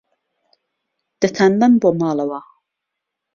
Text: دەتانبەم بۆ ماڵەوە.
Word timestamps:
دەتانبەم 1.21 1.73
بۆ 1.81 1.89
ماڵەوە. 1.99 2.41